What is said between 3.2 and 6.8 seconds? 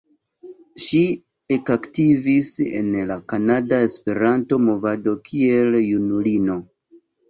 kanada Esperanto-movado kiel junulino.